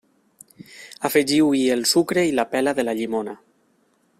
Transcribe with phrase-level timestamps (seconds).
[1.09, 3.37] Afegiu-hi el sucre i la pela de la llimona.